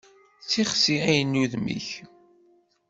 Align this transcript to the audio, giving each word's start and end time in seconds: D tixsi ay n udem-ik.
D 0.41 0.45
tixsi 0.49 0.95
ay 1.11 1.19
n 1.23 1.39
udem-ik. 1.43 1.89